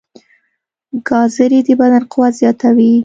ګازرې 1.07 1.59
د 1.65 1.69
بدن 1.79 2.03
قوت 2.11 2.33
زیاتوي. 2.41 2.93